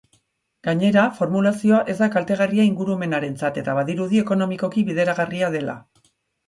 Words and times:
Gainera, 0.67 1.03
formulazioa 1.19 1.83
ez 1.93 1.97
da 2.01 2.09
kaltegarria 2.17 2.67
ingurumenarentzat 2.71 3.61
eta 3.65 3.77
badirudi 3.83 4.27
ekonomikoki 4.27 4.87
bideragarria 4.93 5.55
dela. 5.61 5.81